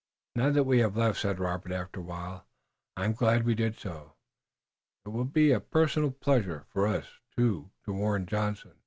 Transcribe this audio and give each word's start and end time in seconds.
"Now 0.35 0.49
that 0.49 0.63
we 0.63 0.79
have 0.79 0.97
left," 0.97 1.19
said 1.19 1.37
Robert, 1.37 1.71
after 1.71 1.99
a 1.99 2.03
while, 2.03 2.47
"I'm 2.97 3.13
glad 3.13 3.45
we 3.45 3.53
did 3.53 3.77
so. 3.77 4.13
It 5.05 5.09
will 5.09 5.25
be 5.25 5.51
a 5.51 5.59
personal 5.59 6.09
pleasure 6.09 6.65
for 6.69 6.87
us 6.87 7.19
two 7.37 7.69
to 7.85 7.93
warn 7.93 8.25
Johnson." 8.25 8.79